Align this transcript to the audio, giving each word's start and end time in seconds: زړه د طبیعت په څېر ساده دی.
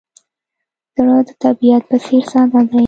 زړه 0.95 1.17
د 1.27 1.29
طبیعت 1.43 1.83
په 1.89 1.97
څېر 2.05 2.23
ساده 2.31 2.61
دی. 2.69 2.79